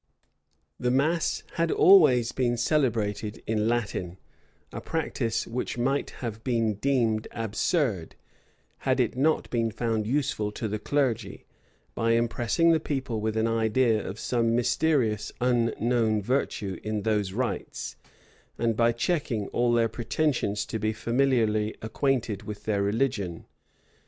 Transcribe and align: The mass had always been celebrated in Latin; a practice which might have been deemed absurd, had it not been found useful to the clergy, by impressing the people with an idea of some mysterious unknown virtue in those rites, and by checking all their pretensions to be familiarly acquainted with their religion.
The 0.79 0.89
mass 0.89 1.43
had 1.57 1.69
always 1.71 2.31
been 2.31 2.57
celebrated 2.57 3.43
in 3.45 3.67
Latin; 3.67 4.17
a 4.73 4.81
practice 4.81 5.45
which 5.45 5.77
might 5.77 6.09
have 6.25 6.43
been 6.43 6.73
deemed 6.73 7.27
absurd, 7.29 8.15
had 8.79 8.99
it 8.99 9.15
not 9.15 9.47
been 9.51 9.69
found 9.69 10.07
useful 10.07 10.51
to 10.53 10.67
the 10.67 10.79
clergy, 10.79 11.45
by 11.93 12.13
impressing 12.13 12.71
the 12.71 12.79
people 12.79 13.21
with 13.21 13.37
an 13.37 13.47
idea 13.47 14.03
of 14.03 14.19
some 14.19 14.55
mysterious 14.55 15.31
unknown 15.39 16.19
virtue 16.19 16.79
in 16.81 17.03
those 17.03 17.31
rites, 17.31 17.95
and 18.57 18.75
by 18.75 18.91
checking 18.91 19.49
all 19.49 19.71
their 19.71 19.87
pretensions 19.87 20.65
to 20.65 20.79
be 20.79 20.93
familiarly 20.93 21.75
acquainted 21.83 22.41
with 22.41 22.63
their 22.63 22.81
religion. 22.81 23.45